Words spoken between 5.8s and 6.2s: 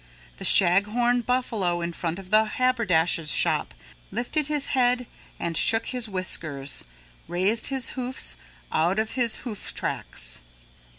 his